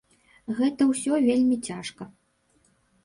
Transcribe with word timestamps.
Гэта 0.59 0.87
ўсё 0.91 1.19
вельмі 1.27 1.57
цяжка. 1.71 2.03